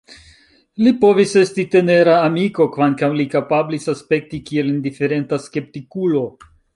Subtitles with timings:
[0.85, 6.25] Li povis esti tenera amiko, kvankam li kapablis aspekti kiel indiferenta skeptikulo.